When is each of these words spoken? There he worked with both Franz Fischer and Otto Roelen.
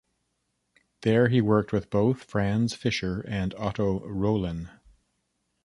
There 1.01 1.27
he 1.29 1.41
worked 1.41 1.71
with 1.71 1.91
both 1.91 2.23
Franz 2.23 2.73
Fischer 2.73 3.21
and 3.27 3.53
Otto 3.53 3.99
Roelen. 3.99 4.71